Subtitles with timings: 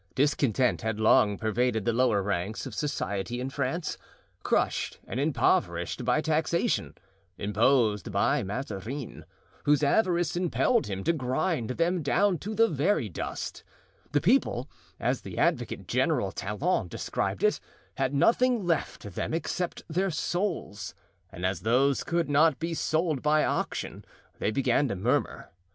[0.15, 3.99] Discontent had long pervaded the lower ranks of society in France.
[4.41, 9.25] Crushed and impoverished by taxation—imposed by Mazarin,
[9.65, 14.67] whose avarice impelled him to grind them down to the very dust—the people,
[14.99, 17.59] as the Advocate General Talon described it,
[17.97, 20.95] had nothing left to them except their souls;
[21.31, 24.03] and as those could not be sold by auction,
[24.39, 25.51] they began to murmur.